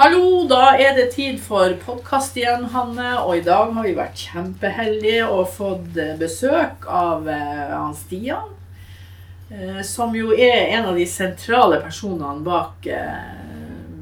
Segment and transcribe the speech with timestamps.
[0.00, 3.18] Hallo, da er det tid for podkast igjen, Hanne.
[3.20, 8.46] Og i dag har vi vært kjempeheldige og fått eh, besøk av eh, han Stian.
[9.52, 12.88] Eh, som jo er en av de sentrale personene bak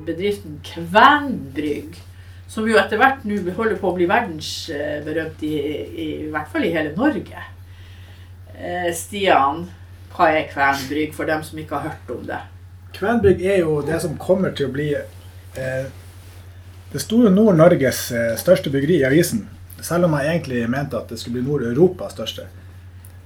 [0.06, 1.98] bedriften Kvenbrygg.
[2.46, 6.70] Som jo etter hvert nå holder på å bli verdensberømt, i, i, i hvert fall
[6.70, 7.42] i hele Norge.
[8.94, 9.66] Stian,
[10.14, 12.44] hva er Kvenbrygg for dem som ikke har hørt om det?
[12.94, 14.92] Kvenbrygg er jo det som kommer til å bli
[15.58, 19.44] eh, sto jo Nord-Norges eh, største byggeri i avisen.
[19.80, 22.48] Selv om jeg egentlig mente at det skulle bli Nord-Europas største.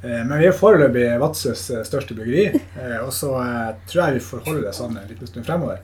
[0.03, 2.61] Eh, men vi er foreløpig Vadsøs største byggeri,
[3.05, 3.33] og så
[3.89, 5.83] tror jeg vi får holde det sånn en liten stund fremover.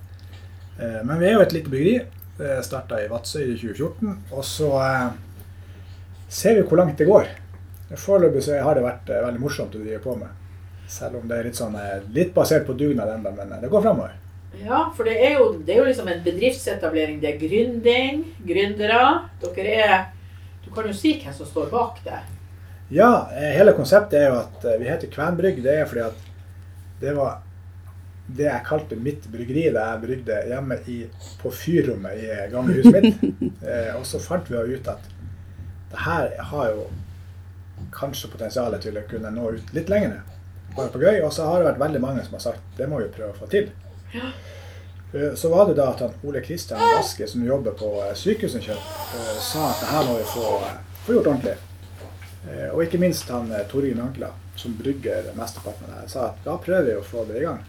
[0.79, 1.95] Men vi er jo et lite byggeri.
[2.39, 4.69] Det starta i Vadsø i 2014, og så
[6.31, 7.33] ser vi hvor langt det går.
[7.99, 10.31] Foreløpig så har det vært veldig morsomt å drive på med.
[10.89, 11.75] Selv om det er litt, sånn,
[12.15, 14.15] litt basert på dugnad ennå, men det går fremover.
[14.65, 17.21] Ja, for det er, jo, det er jo liksom en bedriftsetablering.
[17.23, 19.03] Det er gründing, gründere.
[19.43, 19.99] Dere er
[20.65, 22.19] Du kan jo si hvem som står bak det.
[22.93, 25.63] Ja, eh, hele konseptet er jo at eh, vi heter Kvenbrygg.
[25.65, 26.27] Det er fordi at
[27.01, 27.39] det var
[28.29, 30.99] det jeg kalte mitt bryggeri da jeg brygde hjemme i,
[31.41, 33.25] på fyrrommet i gamle huset mitt.
[33.69, 35.09] Eh, og så fant vi jo ut at
[35.91, 36.85] det her har jo
[37.93, 40.21] kanskje potensialet til å kunne nå ut litt lenger.
[40.77, 41.19] Bare på gøy.
[41.27, 43.39] Og så har det vært veldig mange som har sagt det må vi prøve å
[43.41, 43.69] få til.
[44.15, 48.77] Eh, Så var det da at Ole Kristian Vaske, som jobber på sykehuset, Sykehusinnkjøp,
[49.17, 51.57] eh, sa at det her må vi få, eh, få gjort ordentlig.
[52.51, 56.57] Eh, Og ikke minst han Torgeir Nankla, som brygger mesteparten av det sa at da
[56.59, 57.65] prøver vi å få det i gang.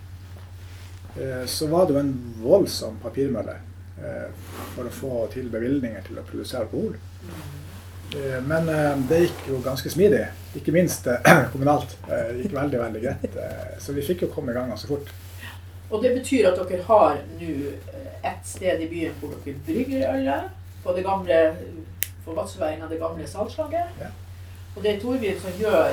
[1.20, 3.56] Eh, Så var det jo en voldsom papirmølle
[4.04, 4.30] eh,
[4.76, 6.96] for å få til bevilgninger til å produsere alkohol.
[8.16, 11.18] Eh, Men eh, det gikk jo ganske smidig, ikke minst eh,
[11.52, 11.96] kommunalt.
[12.10, 13.36] Eh, Det gikk veldig, veldig greit.
[13.36, 15.08] Eh, Så vi fikk jo komme i gang ganske fort.
[15.90, 20.08] Og det betyr at dere har nå eh, ett sted i byen hvor dere brygger
[20.16, 20.56] ølet.
[20.84, 21.38] På det gamle
[22.24, 23.96] for vadsøværinga, det gamle salgslaget.
[24.00, 24.10] Ja.
[24.76, 25.90] Og det er Torgrim som gjør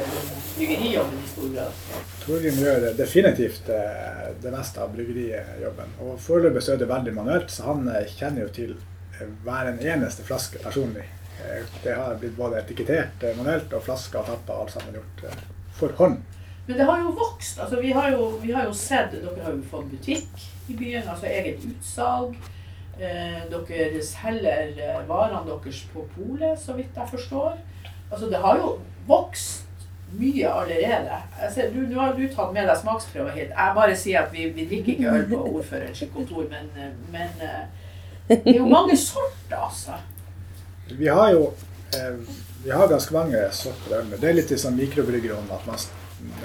[0.56, 1.80] bryggerijobben i stor grad.
[2.26, 5.96] Torgrim gjør definitivt eh, det meste av bryggerijobben.
[6.04, 8.76] Og foreløpig så er det veldig manuelt, så han eh, kjenner jo til
[9.16, 11.06] eh, hver en eneste flaske personlig.
[11.42, 15.24] Eh, Det har blitt både etikettert eh, manuelt og flasker og tapper alt sammen gjort
[15.32, 15.42] eh,
[15.80, 16.20] for hånd.
[16.66, 17.58] Men det har jo vokst.
[17.60, 21.08] altså Vi har jo, vi har jo sett Dere har jo fått butikk i byen,
[21.08, 22.34] altså eget utsalg.
[22.96, 27.58] Eh, dere selger eh, varene deres på polet, så vidt jeg forstår.
[28.10, 29.66] Altså Det har jo vokst
[30.18, 31.20] mye allerede.
[31.54, 33.52] Ser, du, Nå har du tatt med deg smaksprøver hit.
[33.52, 37.46] Jeg bare sier at vi, vi drikker ikke øl på ordførerens kontor, men, eh, men
[37.46, 37.64] eh,
[38.28, 40.00] det er jo mange sorter, altså.
[40.90, 41.52] Vi har jo
[41.94, 42.18] eh,
[42.64, 44.14] vi har ganske mange sorter øl.
[44.20, 45.78] Det er litt i sånn mikrobryggeren at man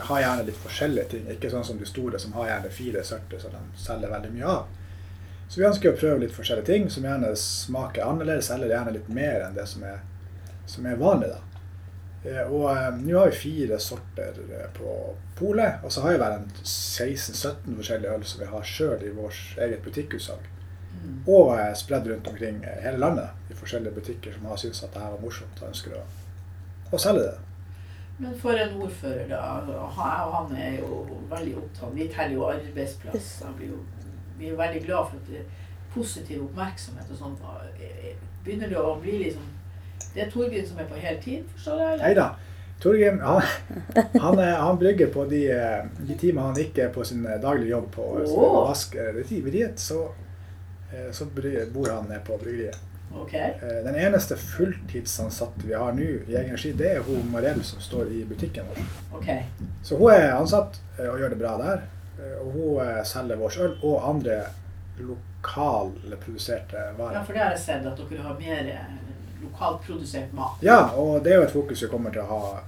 [0.10, 1.28] har gjerne litt forskjellige ting.
[1.32, 4.50] Ikke sånn som de store som har gjerne fire sorter som de selger veldig mye
[4.56, 4.66] av.
[5.52, 9.10] Så vi ønsker å prøve litt forskjellige ting som gjerne smaker annerledes, eller gjerne litt
[9.12, 9.98] mer enn det som er,
[10.66, 11.32] som er vanlig.
[11.34, 11.42] da.
[12.24, 14.94] Eh, Og eh, nå har vi fire sorter eh, på
[15.40, 19.58] polet, og så har vi vel 16-17 forskjellige øl som vi har sjøl i vårt
[19.60, 20.48] eget butikkutsalg.
[21.28, 24.94] Og eh, spredd rundt omkring eh, hele landet i forskjellige butikker som har syntes at
[24.94, 26.04] det her var morsomt og ønsker å,
[26.92, 27.38] å selge det.
[28.22, 29.38] Men for en ordfører, da.
[29.82, 31.96] og Han er jo veldig opptatt.
[31.96, 33.32] Vi teller jo arbeidsplass.
[33.66, 33.80] Jo,
[34.38, 35.48] vi er veldig glad for at det er
[35.94, 37.42] positiv oppmerksomhet og sånt.
[38.46, 39.50] Begynner det å bli liksom
[40.14, 41.98] Det er Torgrim som er på hele tiden, forstår jeg?
[42.02, 42.28] Nei da.
[42.82, 43.42] Torgrim han,
[44.20, 47.72] han, han brygger på de, eh, de timene han ikke er på sin eh, daglige
[47.72, 48.56] jobb på oh.
[48.68, 50.02] vaskeriet, så,
[51.16, 52.91] så bor han på bryggeriet.
[53.16, 53.34] Ok.
[53.34, 57.80] Eh, Den eneste fulltidsansatte vi har nå i egen regi, det er hun Mariell som
[57.82, 58.84] står i butikken vår.
[59.18, 59.30] ok.
[59.84, 61.84] Så hun er ansatt eh, og gjør det bra der.
[62.20, 64.42] Eh, Og hun selger vår øl og andre
[65.02, 67.24] lokalproduserte Ja, varer.
[67.26, 68.88] for det har jeg sett, at dere har mer
[69.42, 70.58] lokalt produsert mat.
[70.62, 72.60] Ja, og det er jo et fokus vi kommer til å ha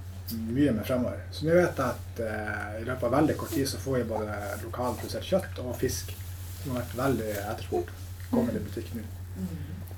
[0.50, 1.20] mye med fremover.
[1.30, 4.04] Så nå vet jeg at eh, i løpet av veldig kort tid så får vi
[4.10, 6.14] både lokalprodusert kjøtt og fisk,
[6.62, 7.92] som har vært veldig etterspurt,
[8.32, 9.04] kommer i butikk nå.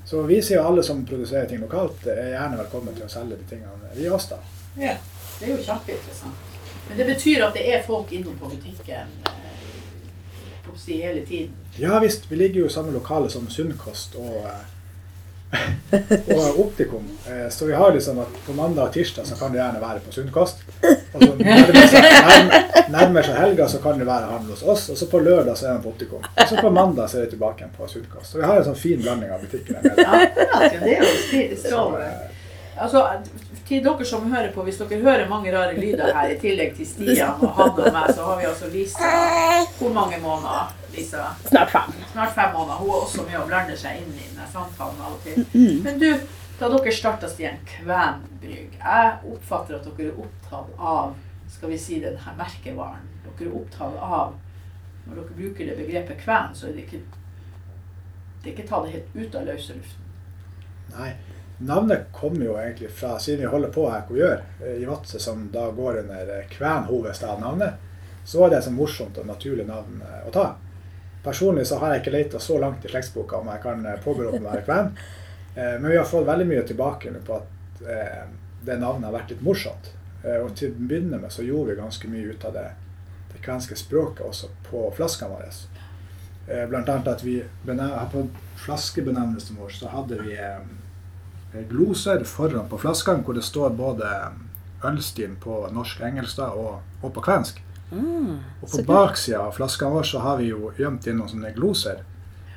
[0.07, 3.49] Så vi sier alle som produserer ting lokalt, er gjerne velkommen til å selge de
[3.51, 4.39] tingene vi oss, da.
[4.79, 4.93] Ja.
[5.37, 6.53] Det er jo kjempeinteressant.
[6.89, 11.57] Men det betyr at det er folk innom på butikken eh, hele tiden.
[11.77, 14.76] Ja visst, vi ligger jo i samme lokale som Sunnkost og, eh,
[16.37, 17.05] og Optikum.
[17.29, 20.01] Eh, Så vi har liksom at på mandag og tirsdag så kan du gjerne være
[20.05, 20.63] på Sunnkost.
[21.15, 22.67] Og så nærmer seg, nærmer,
[22.97, 24.89] nærmer seg helga så kan du være handel hos oss.
[24.91, 26.25] Og så på lørdag så er de på Optikum.
[26.37, 28.33] Og så på mandag så er de tilbake igjen på Sunnkost.
[28.33, 29.79] Så vi har en sånn fin blanding av butikker.
[29.83, 31.13] Ja, det er jo
[31.57, 32.07] Så, strålende.
[32.11, 32.33] eh,
[32.77, 33.01] Altså,
[33.69, 36.87] til dere som hører på, hvis dere hører mange rare lyder her, i tillegg til
[36.87, 39.11] Stian og han og meg, så har vi altså Lisa
[39.79, 41.27] Hvor mange måneder, Lisa?
[41.49, 41.93] Snart fem.
[42.13, 42.81] Snart fem måneder.
[42.81, 45.43] Hun er også med og blander seg inn i denne samtalen av og til.
[45.53, 45.83] Mm.
[45.85, 46.09] Men du,
[46.61, 51.15] da dere starta Stian Kvenbrygg, jeg oppfatter at dere er opptatt av
[51.57, 53.07] skal vi si, denne merkevaren.
[53.27, 54.35] Dere er opptatt av
[55.07, 57.05] Når dere bruker det begrepet kven, så er det ikke
[58.47, 60.03] det er ikke ta det helt ut av løse luften.
[60.95, 61.09] Nei.
[61.59, 64.85] Navnet kommer jo egentlig fra, siden vi holder på her hvor vi gjør, eh, i
[64.85, 67.75] Vadsø, som da går under eh, Kven hovedstad-navnet,
[68.25, 70.51] så var det et morsomt og naturlig navn eh, å ta.
[71.25, 74.51] Personlig så har jeg ikke leita så langt i slektsboka om jeg kan påberope meg
[74.51, 74.91] å være kven.
[75.57, 79.89] Men vi har fått veldig mye tilbake på at det navnet har vært litt morsomt.
[80.23, 82.67] Og til å begynne med så gjorde vi ganske mye ut av det,
[83.33, 85.49] det kvenske språket også på flaskene våre.
[86.69, 87.39] Blant annet at vi
[88.13, 88.27] på
[88.67, 90.37] flaskebenevnelsen vår så hadde vi
[91.71, 94.11] gloser foran på flaskene hvor det står både
[94.85, 97.63] ølstil på norsk, engelsk da, og, og på kvensk.
[97.91, 101.53] Mm, Og på baksida av flaskene våre så har vi jo gjemt inn noen sånne
[101.57, 102.03] gloser.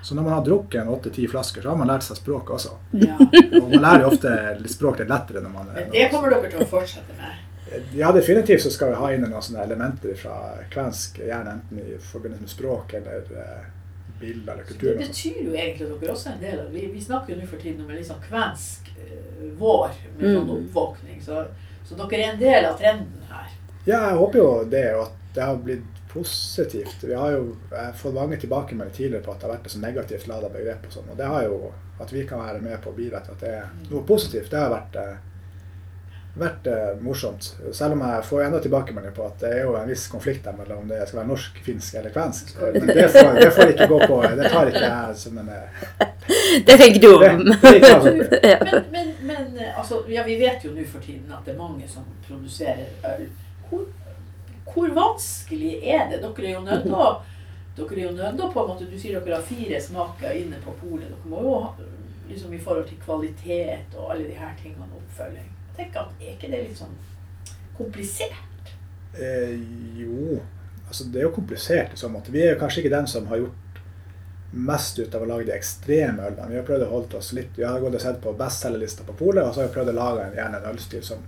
[0.02, 2.76] Så når man har drukket en åtte-ti flasker, så har man lært seg språket også.
[2.96, 3.18] Ja.
[3.60, 4.32] Og man lærer jo ofte
[4.72, 7.46] språk litt lettere når man Men det kommer dere til å fortsette med.
[7.94, 10.38] Ja, definitivt så skal vi ha inn noen sånne elementer fra
[10.74, 13.68] kvensk, gjerne enten i forbindelse med språk eller eh,
[14.20, 14.90] bilder eller Det kultur.
[14.98, 17.40] Det betyr jo egentlig at dere også er en del av Vi, vi snakker jo
[17.42, 20.56] nå for tiden om en litt sånn kvensk eh, vår med sånn Mm.
[20.58, 21.22] oppvåkning.
[21.22, 21.46] Så,
[21.86, 23.48] så dere er en del av trenden her.
[23.86, 27.04] Ja, jeg håper jo det, og at det har blitt positivt.
[27.04, 29.80] Vi har jo har fått mange tilbakemeldinger tidligere på at det har vært et så
[29.82, 30.86] negativt lada begrep.
[30.86, 33.34] og sånn, og det har jo At vi kan være med på å bidra til
[33.34, 35.18] at det er noe positivt, det har vært, eh,
[36.38, 37.56] vært eh, morsomt.
[37.74, 40.56] Selv om jeg får enda tilbakemeldinger på at det er jo en viss konflikt der
[40.58, 42.54] mellom om det skal være norsk, finsk eller kvensk.
[42.60, 44.20] Men det får, det får ikke gå på.
[44.40, 45.88] Det tar ikke jeg som en eh,
[46.68, 47.24] Det tenker du om.
[48.70, 51.60] Men, men, men eh, altså, ja, vi vet jo nå for tiden at det er
[51.60, 53.28] mange som produserer øl.
[53.70, 53.86] Hvor,
[54.74, 56.22] hvor vanskelig er det?
[56.22, 57.12] Dere er jo nødt til å
[57.80, 60.74] dere er jo nødt på en måte, Du sier dere har fire smaker inne på
[60.82, 61.08] polet.
[61.10, 61.74] Dere må jo ha
[62.30, 65.48] liksom i forhold til kvalitet og alle de her tingene oppfølging.
[65.80, 66.96] Tenker at Er ikke det litt sånn
[67.80, 68.74] komplisert?
[69.16, 69.56] Eh,
[69.98, 70.38] jo,
[70.88, 72.34] altså det er jo komplisert i så måte.
[72.36, 73.82] Vi er jo kanskje ikke den som har gjort
[74.52, 76.50] mest ut av å lage de ekstreme ølene.
[76.52, 79.16] Vi har prøvd å holde oss litt, vi har gått og sett på bestselgerlista på
[79.20, 81.22] polet, og så har vi prøvd å lage en, gjerne en ølstil som,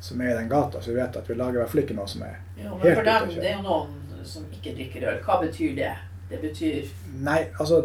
[0.00, 0.82] som er i den gata.
[0.82, 2.84] Så vi vet at vi lager i hvert fall ikke noe som er Ja, men
[2.86, 3.40] Helt ute å kjøre.
[3.40, 5.18] det er jo noen som ikke drikker øl.
[5.26, 5.96] Hva betyr det?
[6.30, 6.94] Det betyr,
[7.26, 7.82] Nei, altså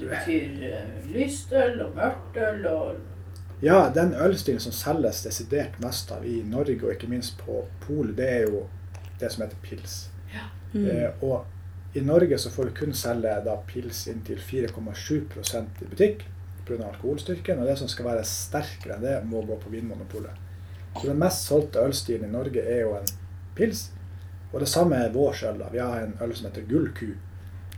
[0.00, 3.09] det betyr uh, lystøl og mørkt øl og
[3.60, 8.16] Ja, den ølstilen som selges desidert mest av i Norge, og ikke minst på polet,
[8.16, 8.64] det er jo
[9.20, 10.06] det som heter pils.
[10.72, 10.86] Mm.
[10.86, 11.44] Eh, og
[11.98, 16.22] i Norge så får vi kun selge da pils inntil 4,7% i butikk
[16.66, 16.84] pga.
[16.88, 17.58] alkoholstyrken.
[17.58, 20.46] Og det som skal være sterkere enn det, må gå på Vinmonopolet.
[20.96, 23.10] Så den mest solgte ølstilen i Norge er jo en
[23.58, 23.88] pils.
[24.52, 25.64] Og det samme er vår øl.
[25.72, 27.10] Vi har en øl som heter Gullku,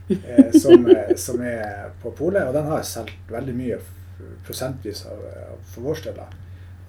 [0.09, 2.47] eh, som, eh, som er på polet.
[2.47, 3.79] Og den har jeg solgt veldig mye
[4.47, 5.19] prosentvis av,
[5.53, 6.19] av for vår del.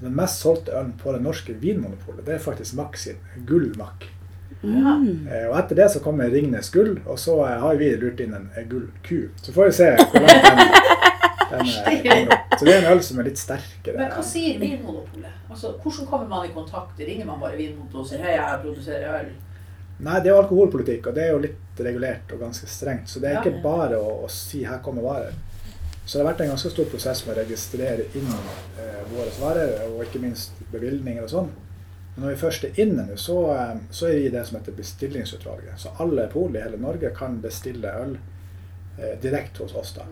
[0.00, 4.08] Den mest solgte ølen på det norske Vinmonopolet, det er faktisk Mack sin Gullmack.
[4.62, 4.94] ja.
[4.96, 5.28] Mm.
[5.28, 8.34] Eh, Og etter det så kommer Ringnes gull, og så eh, har vi lurt inn
[8.34, 9.28] en, Gull gullku.
[9.42, 10.58] Så får vi se hvor langt den,
[11.52, 12.36] den eh.
[12.58, 13.96] Så det er en øl som er litt sterkere.
[13.98, 15.40] Men hva sier Vinmonopolet?
[15.50, 16.98] Altså, hvordan kommer man i kontakt?
[16.98, 19.32] Ringer man bare Vinmonopolet og sier hei, jeg produserer øl?
[20.04, 23.08] Nei, det er jo alkoholpolitikk, og det er jo litt regulert og ganske strengt.
[23.10, 25.36] Så det er ikke bare å, å si 'her kommer varer'.
[26.04, 29.78] Så det har vært en ganske stor prosess med å registrere inn eh, våre varer,
[29.88, 31.50] og ikke minst bevilgninger og sånn.
[32.14, 34.76] Men når vi først er inne nå, så, eh, så er vi det som heter
[34.76, 35.78] bestillingsutvalget.
[35.80, 38.18] Så alle pol i hele Norge kan bestille øl
[38.98, 39.94] eh, direkte hos oss.
[39.96, 40.04] da.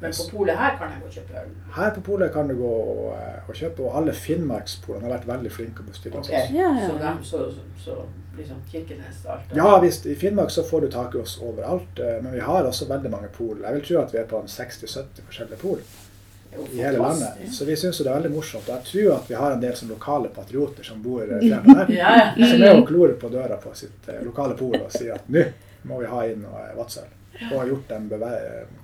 [0.00, 1.52] Men på polet her kan jeg gå og kjøpe øl.
[1.76, 5.28] Her på polet kan du gå og, eh, og kjøpe, og alle Finnmarkspolene har vært
[5.30, 6.28] veldig flinke å bestille oss.
[6.28, 7.96] Ja, ja, Så, dem, så, så, så
[8.36, 9.56] liksom Kirkenes alt det.
[9.56, 10.06] Ja, visst.
[10.06, 13.10] i Finnmark så får du tak i oss overalt, eh, men vi har også veldig
[13.10, 13.56] mange pol.
[13.64, 15.80] Jeg vil tro at vi er på 60-70 forskjellige pol
[16.72, 17.48] i hele landet.
[17.52, 18.68] Så vi syns det er veldig morsomt.
[18.68, 21.92] Og jeg tror at vi har en del som lokale patrioter som bor eh, der,
[21.92, 22.50] Ja, ja.
[22.52, 25.48] som er og klorer på døra på sitt lokale pol og sier at nå
[25.86, 27.08] må vi ha inn noe Vadsøl.
[27.52, 28.08] Og har gjort dem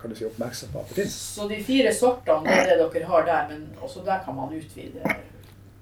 [0.00, 1.06] kan du si, oppmerksom på at det.
[1.10, 5.14] Så de fire sortene er det dere har der, men også der kan man utvide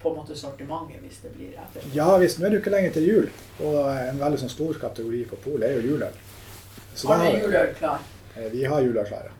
[0.02, 1.88] på en måte sortimentet hvis det blir etter.
[1.94, 3.26] Ja visst, nå er det jo ikke lenger til jul,
[3.60, 6.22] og en veldig sånn stor kategori på polet er jo juleøl.
[6.94, 7.98] Så Har har dere juleøl klar?
[8.36, 9.34] Eh, Vi har juleøl klare.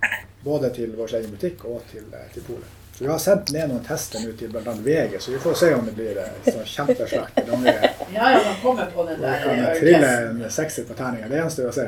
[0.45, 2.77] Både til vår egen butikk og til, eh, til polet.
[3.01, 4.73] Så vi har sendt ned noen tester nå til bl.a.
[4.85, 7.73] VG, så vi får se om det blir så sånn eller om vi
[8.13, 11.29] Ja, ja, man kommer på den vi der kan trille en sekser på terninga.
[11.29, 11.87] Det gjenstår å se.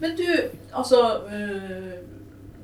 [0.00, 0.28] Men du,
[0.72, 1.98] altså øh,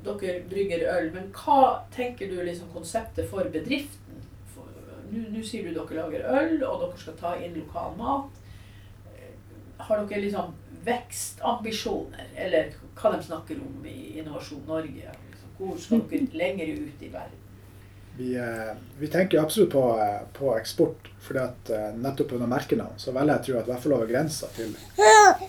[0.05, 4.19] Dere brygger øl, men hva tenker du liksom konseptet for bedriften?
[5.15, 8.37] Nå sier du dere lager øl, og dere skal ta inn lokal mat.
[9.87, 10.53] Har dere liksom
[10.85, 15.15] vekstambisjoner, eller hva de snakker om i Innovasjon Norge?
[15.31, 17.44] Liksom, Hvor skal dere lenger ut i verden?
[18.17, 22.47] Vi, eh, vi tenker absolutt på, eh, på eksport, fordi at eh, nettopp pga.
[22.47, 24.75] merkenavn så velger jeg tro at i hvert fall over grensa til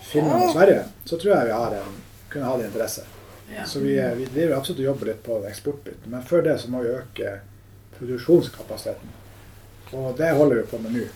[0.03, 3.05] Finland og Sverige, så tror jeg vi har en, kunne ha det interesse.
[3.55, 3.63] Ja.
[3.65, 6.11] Så vi, vi driver absolutt og jobber litt på eksportbiten.
[6.11, 7.37] Men før det så må vi øke
[7.97, 9.15] produksjonskapasiteten.
[9.95, 11.07] Og det holder vi på med nå.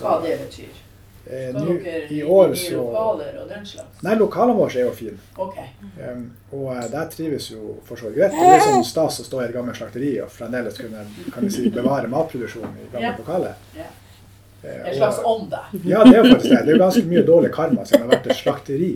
[0.00, 0.84] Hva det betyr?
[1.30, 4.02] Eh, dere I år så lokaler og den slags?
[4.02, 5.18] Nei, lokalene våre er jo fine.
[5.38, 5.68] Okay.
[6.02, 8.34] Um, og eh, der trives jo for så vidt.
[8.34, 11.50] Det er sånn stas å stå i et gammelt slakteri og fremdeles kunne kan vi
[11.54, 13.54] si, bevare matproduksjonen i gamle lokaler.
[13.78, 13.88] Ja.
[14.62, 15.62] Eh, En slags ånd, da.
[15.88, 16.58] Ja, det er jo faktisk det.
[16.66, 18.90] Det er jo ganske mye dårlig karma siden det har vært et slakteri.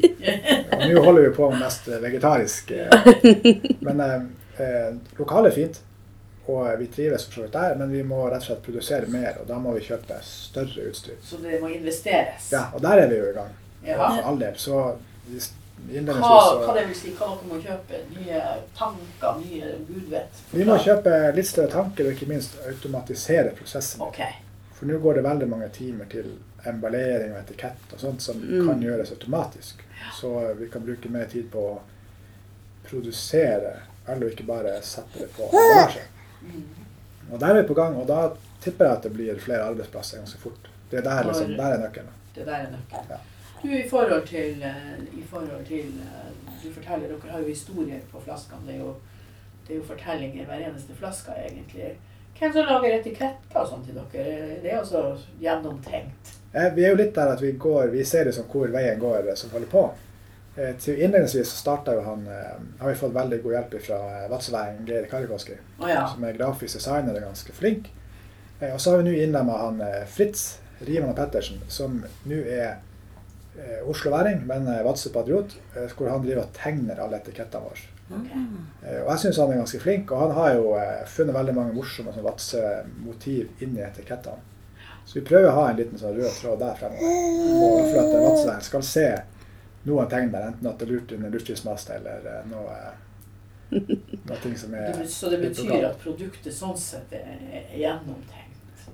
[0.75, 2.71] Og nå holder vi på med mest vegetarisk.
[2.71, 5.81] eh, Men eh, lokalet er fint,
[6.47, 7.75] og vi trives for så vidt der.
[7.81, 11.17] Men vi må rett og slett produsere mer, og da må vi kjøpe større utstyr.
[11.25, 12.51] Så det må investeres.
[12.53, 13.53] Ja, og der er vi jo i gang.
[13.85, 13.97] Ja.
[13.99, 14.55] For all del.
[14.57, 14.97] Så
[15.27, 15.41] vi-
[15.85, 16.15] Hva,
[16.65, 17.99] hva det vil si, hva dere må kjøpe?
[18.17, 18.41] Nye
[18.79, 20.39] tanker, nye gud vet.
[20.53, 24.01] Vi må kjøpe litt større tanker og ikke minst automatisere prosessen.
[24.01, 24.33] Okay.
[24.73, 26.31] For nå går det veldig mange timer til
[26.67, 28.67] emballering og etikett og sånt som Mm.
[28.69, 29.83] kan gjøres automatisk.
[30.21, 31.81] Så vi kan bruke mer tid på å
[32.89, 33.75] produsere
[34.09, 36.03] øl og ikke bare sette det på emballasje.
[36.45, 37.33] Mm.
[37.33, 38.29] Og der er vi på gang, og da
[38.65, 40.71] tipper jeg at det blir flere arbeidsplasser ganske fort.
[40.91, 42.13] Det er der, liksom, der er nøkkelen.
[42.35, 43.11] Det der er nøkkelen.
[43.11, 43.17] Ja.
[43.63, 46.33] Du, i forhold til, eh, i forhold til eh,
[46.65, 48.61] Du forteller dere har jo historier på flaskene.
[48.67, 48.95] Det er jo,
[49.67, 51.91] det er jo fortellinger hver eneste flaske, egentlig.
[52.39, 54.57] Hvem som lager etiketter og sånn til dere?
[54.63, 55.03] Det er så
[55.41, 56.33] gjennomtenkt.
[56.55, 59.29] Eh, Vi er jo litt der at vi går, vi ser liksom hvor veien går
[59.37, 59.85] som holder på.
[60.56, 63.99] Eh, Til Innledningsvis så starta jo han eh, Har vi fått veldig god hjelp fra
[64.30, 65.56] Vadsveien Geir Karikoski.
[65.80, 66.04] oh, ja.
[66.08, 67.88] som er grafisk designer og ganske flink.
[68.61, 72.38] Eh, Og så har vi nå innlemma han eh, Fritz Riman og Pettersen, som nå
[72.44, 72.76] er
[73.56, 77.90] eh, osloværing, men eh, Vadsø-patriot, eh, hvor han driver og tegner alle etikettene våre.
[78.14, 78.32] Ok.
[78.84, 81.54] Eh, Og jeg syns han er ganske flink, og han har jo eh, funnet veldig
[81.56, 84.42] mange morsomme sånn Vadsø-motiv inni etikettene.
[85.06, 87.88] Så vi prøver å ha en liten sånn rød tråd der fremover.
[87.90, 89.06] For at Vadsø skal se
[89.85, 92.76] noen tegn der, enten at det er lurt under luftskyssmast eller eh, noe,
[94.29, 98.41] noe ting som er Så det betyr at produktet sånn sett er gjennomtenkt.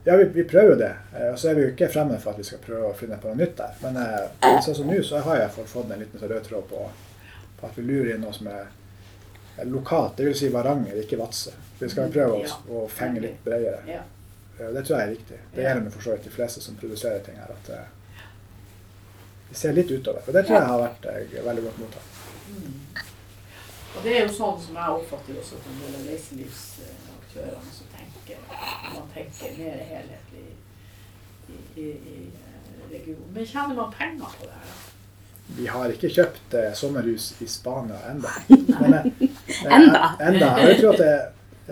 [0.04, 0.92] Ja, vi, vi prøver jo det.
[1.14, 3.18] Eh, Og så er vi jo ikke fremme for at vi skal prøve å finne
[3.20, 3.74] på noe nytt der.
[3.82, 6.86] Men eh, sånn som nå, så har jeg fått, en liten sånn rød tråd på,
[7.60, 8.70] på at vi lurer inn noe som er
[9.68, 10.16] lokalt.
[10.16, 11.52] Det vil si Varanger, ikke Vadsø.
[11.82, 12.56] Vi skal prøve å, Ja.
[12.72, 13.82] å fenge litt bredere.
[13.90, 14.00] Ja.
[14.58, 15.40] Eh, Det tror jeg er riktig.
[15.54, 17.52] Det gjelder for så vidt de fleste som produserer ting her.
[17.58, 17.84] at eh,
[19.52, 20.22] ser litt utover.
[20.26, 22.20] Og det tror jeg har vært eh, veldig godt mottatt.
[22.50, 22.74] Mm.
[23.96, 27.86] Og det er jo sånn som jeg oppfatter også at en del av reiselivsaktørene som
[27.96, 28.36] tenker
[28.94, 30.44] man tenker mer helhetlig
[31.50, 33.26] i, i, i eh, regionen.
[33.34, 34.70] Men tjener man penger på det her?
[34.70, 34.78] da?
[35.56, 38.30] Vi har ikke kjøpt eh, sommerhus i Spania ennå.
[38.80, 40.02] Men, eh, Enda?
[40.22, 40.50] enda.
[40.62, 41.14] Jeg tror at det,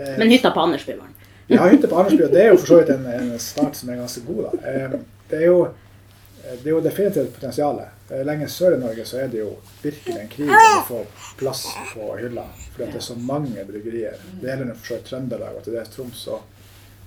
[0.03, 1.15] eh, Men hytta på Andersbyvann.
[1.49, 3.93] ja, hytta på Andersby, og det er jo for så vidt en, en start som
[3.95, 4.49] er ganske god.
[4.49, 4.73] Da.
[4.73, 4.99] Eh,
[5.31, 5.61] Det er jo,
[6.57, 7.81] det er jo definitivt et potensial.
[8.11, 9.50] Eh, Lenger sør i Norge så er det jo
[9.83, 11.00] virkelig en krig om å få
[11.40, 12.47] plass på hylla.
[12.75, 14.17] Fordi det er så mange bryggerier.
[14.40, 16.25] Det gjelder for så vidt Trøndelag og til dels Troms.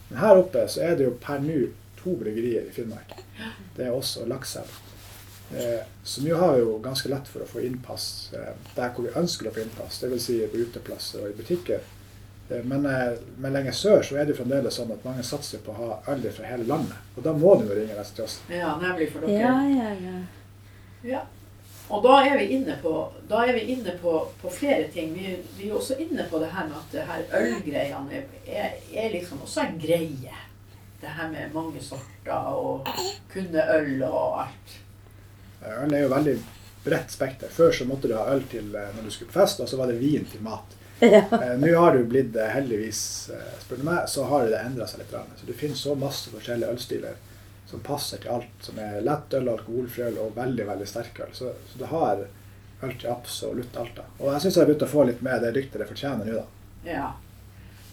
[0.10, 1.60] Men her oppe så er det jo per nå
[2.02, 3.18] to bryggerier i Finnmark.
[3.78, 4.80] Det er oss og Lakselv.
[5.56, 5.82] Eh,
[6.24, 8.06] nå har vi jo ganske lett for å få innpass
[8.38, 10.00] eh, der hvor vi ønsker å få innpass.
[10.04, 10.28] Dvs.
[10.28, 11.82] Si på uteplasser og i butikker.
[12.52, 15.74] Eh, Men, eh, men lenger sør så er det fremdeles sånn at mange satser på
[15.74, 16.98] å ha øl fra hele landet.
[17.18, 18.40] Og da må du jo ringe nesten til oss.
[18.52, 19.40] Ja, nemlig for dere.
[19.40, 20.18] Ja, ja, ja.
[21.04, 21.22] Ja.
[21.92, 22.94] Og da er vi inne på,
[23.28, 25.12] da er vi inne på, på flere ting.
[25.16, 29.10] Vi, vi er også inne på det her med at det her ølgreiene er, er,
[29.12, 30.38] liksom også en greie.
[31.02, 32.88] Det her med mange sorter og
[33.34, 34.76] kunne øl og alt.
[35.68, 36.36] Øl er jo veldig
[36.86, 37.52] bredt spekter.
[37.52, 39.82] Før så måtte du ha øl til eh, når du skulle på fest, og så
[39.82, 40.78] var det vin til mat.
[41.12, 41.24] Ja.
[41.32, 44.60] Eh, Nå har det jo blitt eh, heldigvis, eh, spør du meg, så har det
[44.62, 45.16] endra seg litt.
[45.40, 47.16] Så det finnes så masse forskjellige ølstiler
[47.70, 48.54] som passer til alt.
[48.62, 51.34] Som er lettøl, alkoholfri øl og veldig veldig sterkøl.
[51.34, 52.22] Så, så det har
[52.86, 53.96] øl til absolutt alt.
[53.98, 54.06] da.
[54.20, 56.44] Og jeg syns jeg har begynt å få litt med det ryktet det fortjener nå,
[56.44, 56.92] da.
[56.92, 57.08] Ja.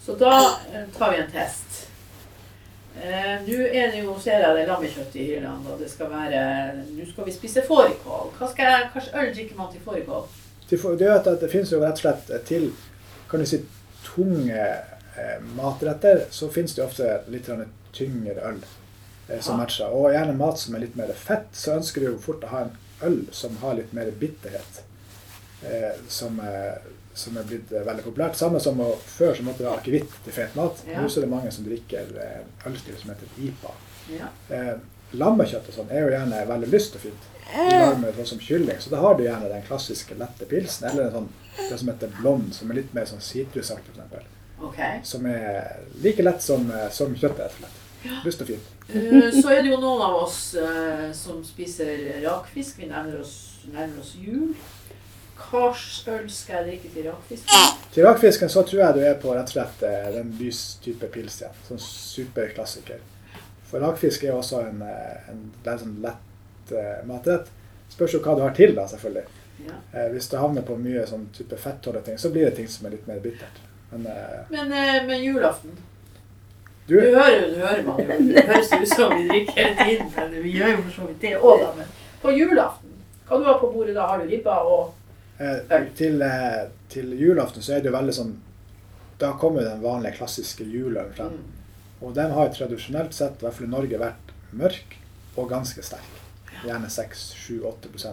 [0.04, 0.34] Så da
[0.96, 1.86] tar vi en test.
[2.98, 6.10] Eh, Nå er det jo, ser jeg det er lammekjøtt i hyllene, og det skal
[6.10, 6.40] være
[6.90, 8.32] Nå skal vi spise fårikål.
[8.38, 10.26] Hva slags øl drikker man til fårikål?
[10.68, 12.66] Det, at det finnes jo rett og slett til
[13.30, 13.60] kan du si,
[14.04, 14.58] tunge
[15.18, 17.48] eh, matretter, så finnes det ofte litt
[17.92, 18.60] tyngre øl
[19.28, 19.62] eh, som Ja.
[19.64, 19.92] matcher.
[19.92, 22.60] Og gjerne mat som er litt mer fett, så ønsker du jo fort å ha
[22.66, 24.82] en øl som har litt mer bitterhet.
[25.64, 26.78] Eh, som, eh,
[27.14, 28.36] som er blitt eh, veldig populært.
[28.38, 30.84] Samme som å, før så måtte du ha akevitt til fet mat.
[30.86, 31.00] Ja.
[31.02, 33.74] Nå er det mange som drikker eh, ølstil som heter IPA.
[34.14, 34.28] Ja.
[35.12, 37.28] Eh, lammekjøtt og sånn er jo gjerne veldig lyst og fint.
[37.48, 38.80] I lag med sånn som kylling.
[38.80, 42.10] Så da har du gjerne den klassiske lette pilsen, eller en sånn, det som heter
[42.20, 44.34] blond, som er litt mer sånn sitrusaktig, f.eks.
[44.60, 44.80] Ok.
[45.06, 48.24] Som er like lett som, eh, som kjøttet, rett og slett.
[48.24, 48.74] Lyst og fint.
[48.88, 52.78] Eh, Så er det jo noen av oss uh, som spiser rakfisk.
[52.78, 54.52] Vi nærmer oss, nærmer oss jul.
[55.38, 57.76] Hva øl skal jeg drikke til rakfisken?
[57.94, 61.06] Til rakfisken så tror jeg du er på rett og slett eh, den lys type
[61.14, 61.54] pils igjen.
[61.68, 63.00] Sånn superklassiker.
[63.68, 67.50] For rakfisk er også en, en, en, er sånn lett uh, matrett.
[67.92, 69.26] Spørs jo hva du har til, da, selvfølgelig.
[69.66, 69.74] Ja.
[69.92, 72.86] Eh, hvis det havner på mye sånn type fettholdige ting, så blir det ting som
[72.86, 73.56] er litt mer bittert.
[73.90, 75.72] Men eh, Men, eh, men julaften
[76.86, 78.18] du, Du hører jo, du hører man jo.
[78.28, 80.12] Det høres ut som vi drikker hele tiden.
[80.16, 81.72] Men vi gjør jo for så vidt det òg, da.
[81.80, 81.90] Men
[82.22, 82.94] på julaften,
[83.28, 84.06] hva du har på bordet da?
[84.12, 84.94] Har du ribba og
[85.40, 85.90] øl?
[85.98, 88.34] til, eh, til julaften så er det jo veldig sånn
[89.18, 91.34] Da kommer den vanlige, klassiske juleølen frem.
[91.34, 91.57] mm.
[92.00, 94.98] Og den har jo tradisjonelt sett, i hvert fall i Norge, vært mørk
[95.38, 96.14] og ganske sterk.
[96.66, 98.10] Gjerne 6-7-8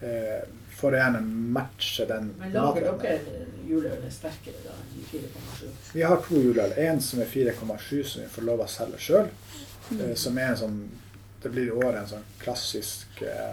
[0.00, 1.20] eh, For å gjerne
[1.52, 5.66] matche den Men lager dere juleøl sterkere da enn 4,7?
[5.92, 6.72] Vi har to juleøl.
[6.80, 9.28] En som er 4,7, som vi får lov å selge sjøl.
[9.98, 10.82] Eh, som er en sånn
[11.42, 13.52] Det blir i år en sånn klassisk eh,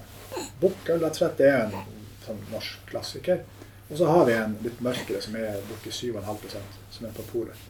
[0.61, 1.01] bukkøl.
[1.01, 1.39] Rett og slett.
[1.39, 3.43] Det er en sånn norsk klassiker.
[3.89, 7.63] Og så har vi en litt mørkere som er bukke 7,5% som er på polet.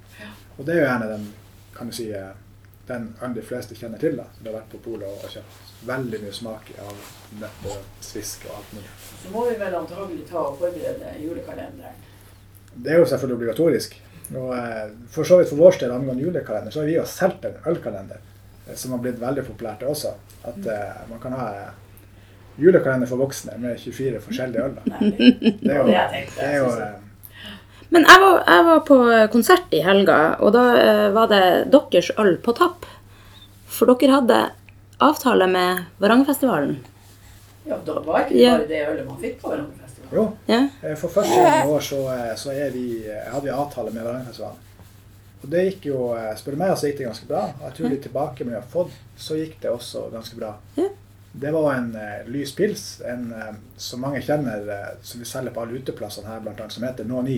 [0.57, 1.29] Og det er jo gjerne den
[1.79, 2.29] kan du si, eh,
[2.89, 4.17] den ølen de fleste kjenner til.
[4.17, 7.09] da, som har vært på polet og og kjøpt veldig mye smak av
[7.39, 8.91] nøtt og svisk og alt mulig.
[9.24, 12.05] Så må vi vel antagelig ta og forberede julekalenderen.
[12.74, 14.00] Det er jo selvfølgelig obligatorisk.
[14.36, 17.45] Og eh, for så vidt for vår del angående julekalender, så har vi jo solgt
[17.48, 18.19] en ølkalender
[18.67, 20.13] eh, som har blitt veldig populært også.
[20.50, 21.48] At uh, man kan ha
[22.59, 24.77] julekalender for voksne med 24 forskjellige øl.
[24.77, 25.00] da.
[25.00, 26.69] Det er jo, det er jo
[27.89, 28.98] Men jeg var, jeg var på
[29.34, 31.41] konsert i helga, og da eh, var det
[31.74, 32.86] deres øl på tapp.
[33.69, 34.39] For dere hadde
[35.01, 36.77] avtale med Varangerfestivalen.
[37.65, 38.55] Ja, da var ikke det Ja.
[38.58, 40.13] bare det ølet man fikk på Varangerfestivalen.
[40.13, 40.62] Jo, Ja.
[40.84, 42.86] eh, for første gang i år så, eh, så er vi,
[43.31, 44.65] hadde vi avtale med Varangerfestivalen.
[45.41, 47.44] Og det gikk jo, spør du meg, så gikk det ganske bra.
[47.48, 50.53] Og jeg tror litt tilbake med vi har fått, så gikk det også ganske bra.
[50.75, 50.90] Ja.
[51.31, 55.53] Det var en uh, lys pils, en uh, som mange kjenner, uh, som vi selger
[55.53, 57.37] på alle uteplassene her, blant annet, som heter Nå Ni.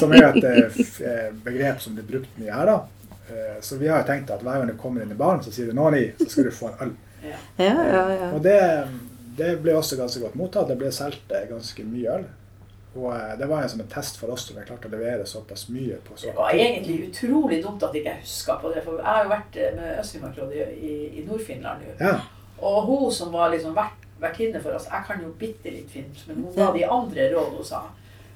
[0.00, 2.76] Som er et eh, eh, begrep som blir brukt mye her, da.
[3.30, 5.52] Eh, Så vi har jo tenkt at hver gang du kommer inn i baren, så
[5.52, 6.92] sier du 'Nå Ni', så skal du få en øl.
[7.22, 7.38] Ja.
[7.64, 8.30] Ja, ja, ja.
[8.34, 8.58] Og det,
[9.38, 10.68] det ble også ganske godt mottatt.
[10.68, 12.24] Det ble solgt ganske mye øl.
[12.94, 15.68] Og det var en som en test for oss som vi klarte å levere såpass
[15.72, 18.82] mye på så Det var egentlig utrolig dumt at jeg ikke huska på det.
[18.84, 21.94] For jeg har jo vært med Øst-Finnmark i, i, i Nord-Finland nå.
[22.00, 22.18] Ja.
[22.60, 26.28] Og hun som var liksom vert, vertinne for oss, jeg kan jo bitte litt finsk,
[26.28, 27.80] men hun ga de andre råd hun sa.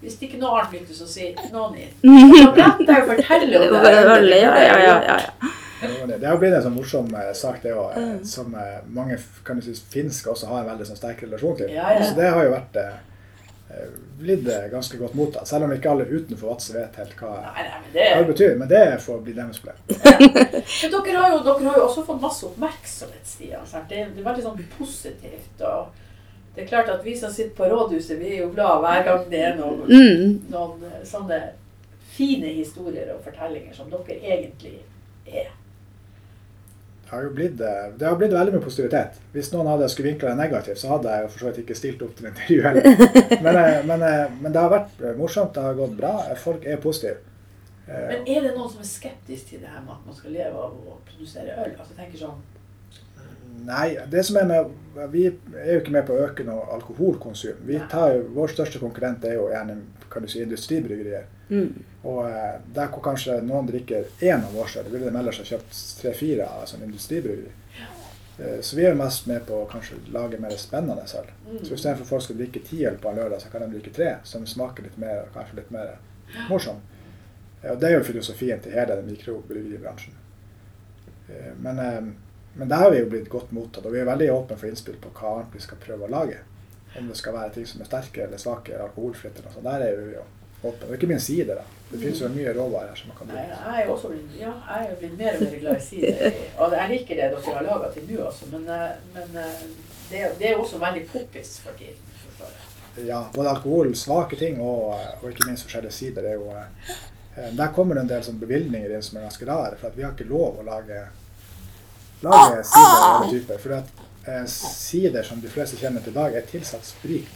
[0.00, 1.76] Hvis det ikke noe annet lykkes, så si noen
[2.58, 4.40] Da Det er jo fortelle om det.
[4.42, 5.54] Ja, ja, ja, ja, ja.
[5.80, 6.18] Det var det.
[6.18, 9.82] Det har blitt en sånn morsom eh, sak, det òg, som eh, mange kan synes,
[9.92, 11.74] finske også har en veldig sånn sterk relasjon til.
[11.74, 12.04] Ja, ja.
[12.04, 12.94] Så det har jo vært eh,
[13.74, 15.48] eh, blitt eh, ganske godt mottatt.
[15.50, 18.30] Selv om ikke alle utenfor Vadsø vet helt hva, Nei, nei, men hva det det,
[18.32, 18.56] betyr.
[18.62, 19.84] Men det får bli deres problem.
[19.92, 20.96] Ja.
[20.96, 23.68] dere, har jo, dere har jo også fått masse oppmerksomhet, Stian.
[23.76, 25.60] Det, det er veldig sånn positivt.
[25.60, 26.04] og
[26.56, 29.26] det er klart at Vi som sitter på rådhuset, vi er jo glad hver gang
[29.30, 30.40] det er noen, Mm.
[30.50, 31.40] noen eh, sånne
[32.16, 34.78] fine historier og fortellinger som dere egentlig
[35.26, 35.50] er.
[37.06, 39.20] Det har jo blitt, eh, det har blitt veldig mye positivitet.
[39.32, 41.76] Hvis noen hadde skulle vinkla det negativt, så hadde jeg jo for så vidt ikke
[41.78, 42.82] stilt opp til intervju heller.
[43.44, 44.00] Men, eh, men,
[44.42, 46.16] men det har vært morsomt, det har gått bra.
[46.42, 47.20] Folk er positive.
[47.86, 50.34] Eh, Men er det noen som er skeptisk til det her med at man skal
[50.34, 51.76] leve av å produsere øl?
[51.78, 52.40] Altså tenker sånn,
[53.64, 54.72] Nei, det som er med
[55.12, 57.56] Vi er jo ikke med på å øke noe alkoholkonsum.
[57.68, 59.78] Vi tar jo, Vår største konkurrent er jo gjerne
[60.10, 61.24] kan du si, industribryggerier.
[61.50, 61.82] Mm.
[62.04, 65.80] Og eh, der hvor kanskje noen drikker én av årsøl, ville de ellers ha kjøpt
[66.00, 67.52] tre-fire av sånn industribryggeri.
[67.80, 67.90] Ja.
[68.62, 71.28] Så vi er jo mest med på å kanskje lage mer spennende øl.
[71.46, 73.94] mm, Så istedenfor folk skal drikke ti øl på en lørdag, så kan de drikke
[73.96, 75.96] tre, som smaker litt mer og kanskje litt mer
[76.50, 76.80] morsom.
[77.62, 80.14] Eh, Og det er jo filosofien til hele den mikrobryggeribransjen.
[81.28, 82.02] Eh, Men, eh,
[82.56, 84.96] men der har vi jo blitt godt mottatt, og vi er veldig åpne for innspill
[85.02, 86.42] på hva annet vi skal prøve å lage.
[86.96, 89.68] Om det skal være ting som er sterke eller svake, eller alkoholfritt eller noe sånt.
[89.68, 90.22] Der er vi jo
[90.62, 90.88] åpne.
[90.88, 91.66] Og ikke minst sider, da.
[91.90, 93.42] Det finnes jo mye råvarer her som man kan bruke.
[93.42, 96.38] Nei, jeg er jo blitt, ja, jeg er blitt mer og mer glad i sider.
[96.56, 98.48] Og jeg liker det dere har laga til nå, altså.
[98.54, 99.60] Men, eh, men eh,
[100.08, 102.02] det, det er også veldig poppis for tiden.
[103.06, 106.26] Ja, både alkohol, svake ting og, og ikke minst forskjellige sider.
[106.26, 109.78] Er jo, eh, der kommer det en del sånn bevilgninger inn som er ganske rare.
[109.80, 111.04] For vi har ikke lov å lage,
[112.26, 113.58] lage sider av alle typer.
[113.62, 117.28] For at eh, sider som de fleste kjenner til i dag, er tilsatt sprit.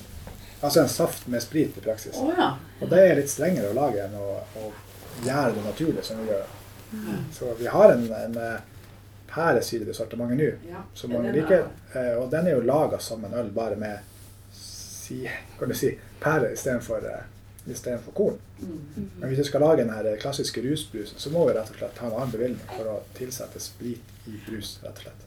[0.60, 2.16] Altså en saft med sprit i praksis.
[2.20, 2.50] Oh, ja.
[2.80, 4.72] Og det er litt strengere å lage enn å, å
[5.24, 6.56] gjøre det naturlig som vi gjør.
[7.32, 8.60] Så vi har en, en eh,
[9.30, 10.82] pæresyre i sortimentet nå, ja.
[10.94, 11.68] som mange er- liker.
[11.94, 13.98] Eh, Og den er jo laga som en øl, bare med
[14.52, 15.22] si,
[15.58, 17.22] kan du si, pære istedenfor uh,
[17.66, 18.38] istedenfor korn.
[18.60, 19.08] Mm.
[19.18, 22.08] Men hvis vi skal lage den klassiske rusbrusen, så må vi rett og slett ha
[22.08, 24.78] en annen bevilgning for å tilsette sprit i brus.
[24.84, 25.26] rett og slett.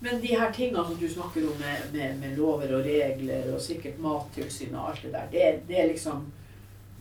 [0.00, 3.62] Men de her tingene som du snakker om med, med, med lover og regler og
[3.64, 6.26] sikkert mattilsyn og alt det der, det, det liksom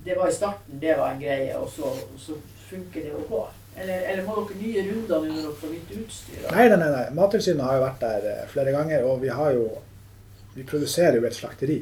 [0.05, 1.89] Det var i starten, det var en greie, og så,
[2.21, 2.35] så
[2.69, 3.39] funker det gå?
[3.75, 6.43] Eller, eller må dere nye runder nå når dere får nytt utstyr?
[6.53, 7.07] nei, nei, nei.
[7.17, 9.65] Mattilsynet har jo vært der eh, flere ganger, og vi har jo
[10.55, 11.81] Vi produserer jo et slakteri.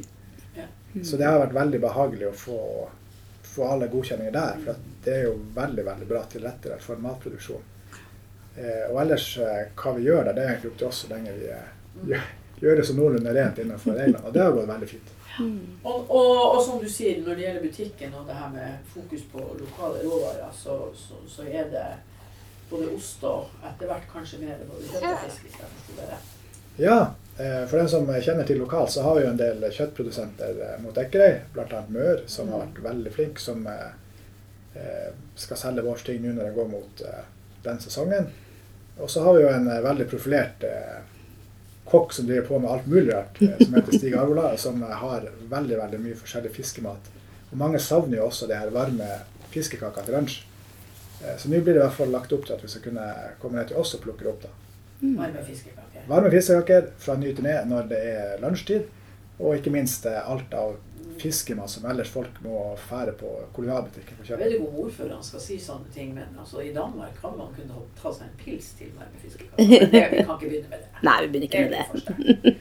[0.93, 1.03] Ja.
[1.03, 2.60] Så det har vært veldig behagelig å få,
[3.47, 4.60] få alle godkjenninger der.
[4.63, 7.69] For at det er jo veldig veldig bra tilrettelagt for matproduksjon.
[8.56, 11.10] Eh, og ellers eh, hva vi gjør der, det er egentlig opp til oss så
[11.10, 11.73] lenge vi eh,
[12.12, 12.27] gjør,
[12.62, 14.21] gjør det så noenlunde rent innenfor reglene.
[14.27, 15.13] Og det har gått veldig fint.
[15.41, 19.23] Og, og, og som du sier, når det gjelder butikken og det her med fokus
[19.32, 21.88] på lokale råvarer, så, så, så er det
[22.69, 25.47] både ost og etter hvert kanskje mer både kjøtt og fisk.
[25.47, 26.29] hvis jeg forstår det rett.
[26.82, 26.99] Ja,
[27.67, 30.98] for den som kjenner til lokalt, så har vi jo en del kjøttprodusenter eh, mot
[31.02, 31.80] Ekkerøy, bl.a.
[31.89, 33.88] Mør, som har vært veldig flink, som eh,
[34.78, 37.24] eh, skal selge vår ting nå når det går mot eh,
[37.65, 38.30] den sesongen.
[39.02, 41.02] Og så har vi jo en eh, veldig profilert eh,
[41.89, 44.93] kokk som driver på med alt mulig rart, eh, som heter Stig Arvola, som eh,
[45.02, 45.26] har
[45.58, 47.10] veldig veldig mye forskjellig fiskemat.
[47.52, 49.10] Og mange savner jo også det her varme
[49.54, 50.43] fiskekaka til lunsj.
[51.24, 53.10] Eh, Så nå blir det i hvert fall lagt opp til at vi skal kunne
[53.41, 54.46] komme ned til oss og plukke det opp.
[54.46, 54.54] da.
[55.18, 56.08] Varme fiskekaker.
[56.08, 58.89] Varme fiskekaker fra ny til ned når det er lunsjtid.
[59.39, 60.76] Og ikke minst eh, alt av
[61.20, 64.44] fiskemat som ellers folk må fære på kolonialbutikken for å Jeg kjøpe.
[64.44, 67.84] vet ikke om han skal si sånne ting, men altså, i Danmark kan man kunne
[68.02, 69.89] ta seg en pils til varme fiskekaker.
[69.92, 70.89] Vi kan ikke begynne med det.
[71.08, 72.56] Nei, vi begynner ikke med Det.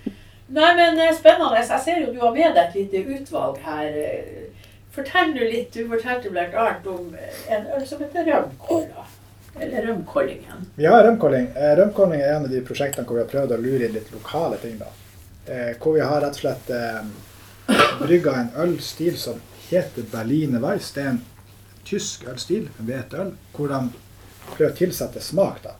[0.52, 1.62] Nei, men eh, spennende.
[1.62, 3.96] Jeg ser jo du har med deg et lite utvalg her.
[4.05, 5.72] Eh, Fortell nå litt.
[5.72, 6.64] Du fortalte bl.a.
[6.92, 7.14] om
[7.48, 9.07] en øl som heter Rømkolla.
[9.60, 10.66] Eller Rømkollingen.
[10.76, 11.46] Ja, Rømkolling.
[11.56, 14.12] Eh, Rømkåling er en av de prosjektene hvor vi har prøvd å lure inn litt
[14.14, 14.78] lokale ting.
[14.80, 14.88] da.
[15.46, 17.02] Eh, Hvor vi har rett og slett eh,
[18.00, 20.92] brygga en ølstil som heter Berliner Weiss.
[20.92, 21.22] Det er en
[21.84, 23.82] tysk ølstil, en hvetøl, hvor de
[24.54, 25.62] prøver å tilsette smak.
[25.62, 25.74] da.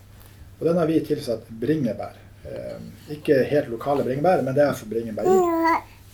[0.61, 2.19] Og den har vi tilsatt bringebær.
[2.45, 2.79] Eh,
[3.17, 5.39] ikke helt lokale bringebær, men det er for bringebær i.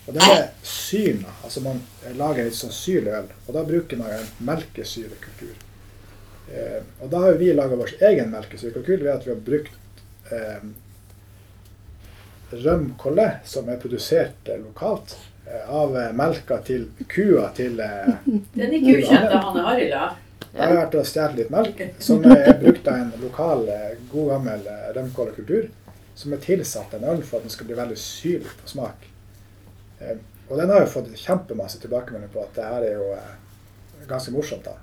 [0.09, 1.83] Og den er syrna, altså man
[2.17, 3.27] lager litt sånn syrlig øl.
[3.47, 5.57] Og da bruker man en melkesyrekultur.
[6.49, 9.75] Eh, og da har jo vi laga vår egen melkesyrekultur ved at vi har brukt
[10.33, 10.63] eh,
[12.51, 18.15] rømkolle, som er produsert eh, lokalt, eh, av eh, melka til kua til eh,
[18.55, 20.07] Den ikke ukjente Hanne Harila.
[20.49, 24.31] Jeg har vært og stjålet litt melk, som er brukt av en lokal, eh, god
[24.33, 24.65] gammel
[24.97, 25.69] rømkålekultur,
[26.19, 29.05] som er tilsatt en øl for at den skal bli veldig syrlig på smak.
[30.49, 33.07] Og den har jo fått kjempemasse tilbakemelding på at det her er jo
[34.09, 34.65] ganske morsomt.
[34.67, 34.75] da.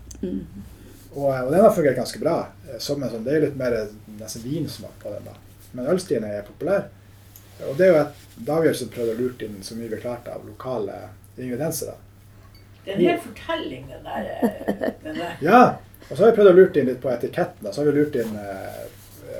[1.15, 2.35] Og, og den har fungert ganske bra.
[2.69, 5.23] eh, Som en sånn, det er litt mer eh, nesten vinsmak på den.
[5.25, 5.35] da.
[5.75, 6.89] Men ølstiene er populær.
[7.69, 10.43] Og det er jo et som prøvde å lure inn så mye vi klarte av
[10.47, 10.97] lokale
[11.37, 11.93] ingredienser.
[11.93, 11.97] da.
[12.85, 14.27] Det er en hel fortelling, den der.
[14.43, 15.37] eh, Den der.
[15.41, 15.61] Ja,
[16.09, 17.63] og så har vi prøvd å lure inn litt på etiketten.
[17.63, 17.71] da.
[17.71, 18.83] Så har vi lurt inn eh,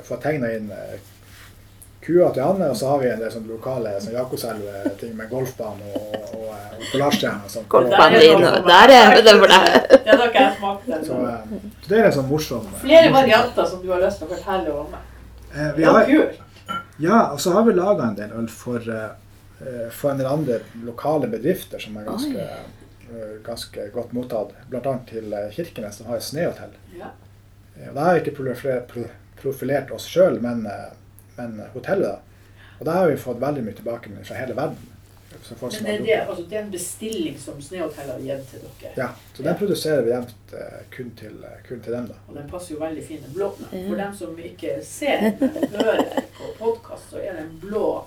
[0.06, 0.96] Fått tegna inn eh,
[2.06, 5.91] kua til Anne, og så har vi en del sånn lokale sånn Jakoselv-ting med golfbane
[5.98, 7.68] og, og, og Polarstjerne og sånt.
[7.72, 9.68] Golfbanen din, og der er det for deg.
[10.06, 11.28] Det har ikke jeg smakt Så, ennå.
[11.32, 14.34] eh, så det er en sånn morsom Flere varianter som du har lyst til å
[14.36, 14.96] fortelle om.
[15.56, 16.13] Eh, vi Ja, har,
[17.00, 20.60] ja, og så har vi laga en del øl for, eh, for en del andre
[20.86, 22.46] lokale bedrifter som er ganske,
[23.10, 24.54] eh, ganske godt mottatt.
[24.70, 24.94] Bl.a.
[25.10, 26.74] til eh, Kirkenes, som har et snehotell.
[27.00, 27.12] Ja.
[27.80, 28.38] Eh, Da har vi ikke
[29.41, 30.94] profilert, oss sjøl, men, eh,
[31.38, 32.08] men hotellet.
[32.08, 32.19] da.
[32.80, 34.91] Og da har vi fått veldig mye tilbake fra hele verden.
[35.41, 38.10] Så folk som Men det, har er det, altså, det er en bestilling som Snehotel
[38.10, 38.91] har gitt til dere.
[38.98, 40.60] ja, så den produserer vi jevnt uh,
[40.95, 42.08] kun, til, eh, kun til dem.
[42.08, 42.19] da.
[42.28, 43.26] Og den passer jo veldig fin.
[43.34, 43.52] Blå.
[43.69, 48.06] For dem som ikke ser, eller hører på podkast, så er den blå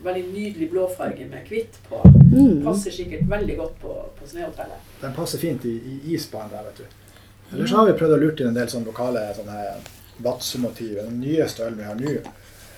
[0.00, 1.98] Veldig nydelig blåfarge med hvitt på.
[2.32, 2.62] Mm.
[2.64, 4.86] Passer sikkert veldig godt på, på Snehotellet.
[5.02, 7.00] Den passer fint i, i isbanen der, vet du.
[7.52, 9.58] Ellers har vi prøvd å lure inn en del sånne lokale sånne
[10.24, 10.94] Vadsø-motiv.
[11.00, 12.14] Den nyeste ølen vi har nå,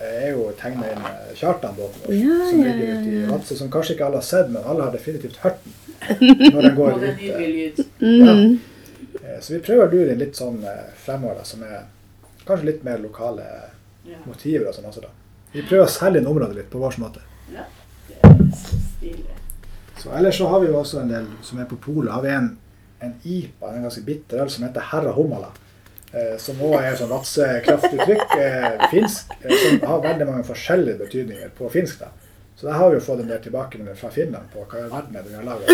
[0.02, 3.30] er jo tegna inn eh, Kjartan-båten vår, Ja, som ja, ligger ja, ute i ja.
[3.30, 5.72] Vadsø, som kanskje ikke alle har sett, men alle har definitivt hørt den
[6.54, 7.20] når den går Og det ut.
[7.20, 7.52] nydelig eh.
[7.56, 7.84] lyd.
[8.00, 8.60] Mm.
[9.22, 10.58] Eh, Så vi prøver å lure inn litt sånn
[11.04, 11.84] fremover, da, som er
[12.46, 13.44] kanskje litt mer lokale
[14.04, 14.16] Ja.
[14.26, 15.12] motiver og sånn også, da.
[15.52, 17.20] Vi prøver å selge inn området litt på vår måte.
[17.54, 17.62] ja.
[18.08, 19.36] Det er så stilig.
[20.02, 22.10] Så ellers så har vi jo også en del som er på polet.
[22.12, 22.48] Har vi en,
[23.00, 25.52] en IPA, en ganske bitter øl, som heter Herra Hummala.
[26.12, 31.48] Eh, som òg er sånn Vadsø-kraftuttrykk, eh, finsk, eh, som har veldig mange forskjellige betydninger
[31.56, 31.98] på finsk.
[32.00, 32.06] da.
[32.56, 34.90] Så der har vi jo fått en del tilbakemeldinger fra Finland på hva i all
[34.90, 35.66] verden er det vi har laga.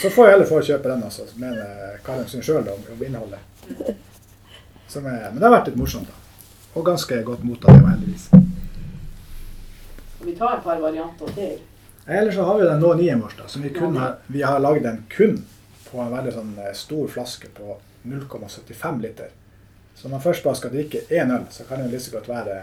[0.00, 3.38] Så får jeg heller få kjøpe den, altså, mener Karen sin sjøl om, om innholdet.
[4.88, 6.14] Som er, men det har vært litt morsomt, da.
[6.74, 8.30] Og ganske godt mottatt, heldigvis.
[10.24, 11.60] Vi ta et par varianter til?
[12.06, 14.58] Ellers så har vi den nå 9 vår, da, som vi kun har, vi har
[14.58, 15.44] lagd den kun
[15.90, 19.28] på en veldig sånn stor flaske på 0,75 liter.
[19.94, 22.28] Så når man først bare skal drikke én øl, så kan det jo like godt
[22.28, 22.62] være,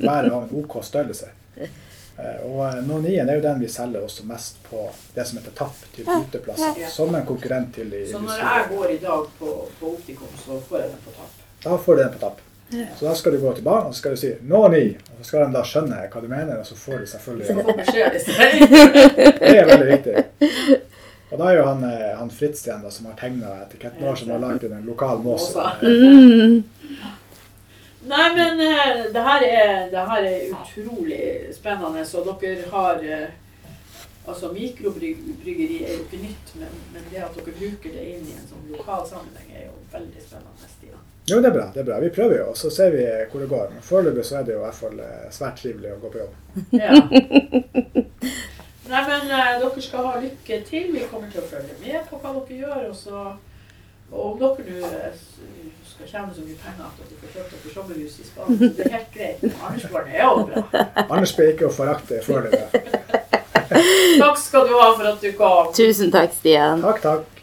[0.00, 1.26] være av en OK størrelse.
[1.56, 5.54] Eh, Og eh, 9 er jo den vi selger også mest på det som heter
[5.56, 6.82] Tapp, til uteplasser.
[6.92, 10.60] Som en konkurrent til i Så når jeg går i dag på, på Optikum, så
[10.68, 11.38] får jeg den på tapp.
[11.64, 12.40] Da får du den på tapp.
[12.98, 14.78] Så da skal du gå til baren og så skal du si No9.
[15.12, 17.54] og så skal de da skjønne hva du mener, og så får de selvfølgelig Så
[17.54, 18.36] får beskjed hvis det
[19.40, 20.14] Det er veldig viktig.
[21.32, 22.11] Og da er jo han, eh, han
[22.42, 25.66] Fritz igjen da, som har tegna etiketten vår, som har lagd en lokal måse.
[25.82, 26.62] Mm.
[28.12, 31.20] Nei, men eh, det her er, det her er utrolig
[31.54, 33.30] spennende, og dere har eh,
[34.26, 38.34] Altså, mikrobryggeri er jo ikke nytt, men, men det at dere bruker det inn i
[38.36, 40.70] en sånn lokal sammenheng, er jo veldig spennende.
[40.76, 41.00] Stian.
[41.26, 41.64] Jo, det er bra.
[41.74, 41.98] det er bra.
[42.04, 43.02] Vi prøver jo, og så ser vi
[43.32, 43.72] hvor det går.
[43.74, 46.22] Men foreløpig så er det jo i hvert fall eh, svært trivelig å gå på
[46.22, 46.34] jobb.
[46.78, 46.94] Ja.
[48.88, 50.88] Nei, men eh, dere skal ha lykke til.
[50.94, 52.80] Vi kommer til å følge med på hva dere gjør.
[52.90, 53.22] Og, så,
[54.10, 55.20] og om dere nå eh,
[55.92, 58.86] skal tjene så mye penger at dere får kjøpt dere sommerhus i Spania, så det
[58.88, 59.42] er helt greit.
[59.44, 60.86] Men Arnesborn er jo bra.
[61.08, 62.82] Anders blir ikke å forakte foreløpig.
[63.72, 65.70] Takk skal du ha for at du kom.
[65.76, 66.82] Tusen takk, Stian.
[66.84, 67.22] Takk, takk.